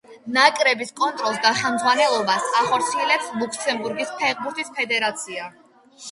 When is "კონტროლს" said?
0.99-1.35